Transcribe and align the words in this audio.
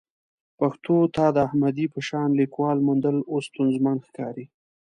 پښتو 0.59 0.95
ته 1.15 1.25
د 1.35 1.37
احمدي 1.47 1.85
په 1.93 1.99
شان 2.07 2.29
لیکوال 2.41 2.77
موندل 2.87 3.17
اوس 3.31 3.45
ستونزمن 3.51 3.97
ښکاري. 4.07 4.45